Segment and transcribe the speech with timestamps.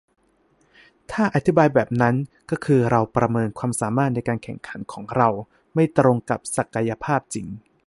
[1.11, 2.15] ถ้าอธิบายแบบนั้น
[2.49, 5.29] ก็คือเราประเมินความสามารถในการแข่งขันของเรา
[5.73, 7.47] ไม่ตรงกับศักยภาพจริง